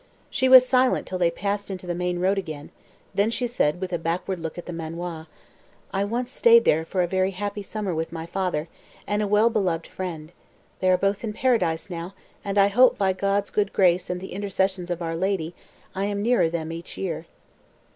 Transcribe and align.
She 0.31 0.49
was 0.49 0.67
silent 0.67 1.05
till 1.05 1.19
they 1.19 1.29
passed 1.29 1.69
into 1.69 1.85
the 1.85 1.93
main 1.93 2.17
road 2.17 2.39
again. 2.39 2.71
Then 3.13 3.29
she 3.29 3.45
said, 3.45 3.79
with 3.79 3.93
a 3.93 3.99
backward 3.99 4.39
look 4.39 4.57
at 4.57 4.65
the 4.65 4.73
manoir 4.73 5.27
"I 5.93 6.05
once 6.05 6.31
stayed 6.31 6.65
there 6.65 6.83
for 6.83 7.03
a 7.03 7.07
very 7.07 7.29
happy 7.29 7.61
summer 7.61 7.93
with 7.93 8.11
my 8.11 8.25
father, 8.25 8.67
and 9.05 9.21
a 9.21 9.27
well 9.27 9.51
beloved 9.51 9.85
friend. 9.85 10.31
They 10.79 10.89
are 10.89 10.97
both 10.97 11.23
in 11.23 11.33
Paradise 11.33 11.87
now, 11.87 12.15
and 12.43 12.57
I 12.57 12.69
hope, 12.69 12.97
by 12.97 13.13
God's 13.13 13.51
good 13.51 13.73
grace 13.73 14.09
and 14.09 14.19
the 14.19 14.33
intercessions 14.33 14.89
of 14.89 15.03
our 15.03 15.15
Lady, 15.15 15.53
I 15.93 16.05
am 16.05 16.23
nearer 16.23 16.49
them 16.49 16.71
each 16.71 16.97
year." 16.97 17.27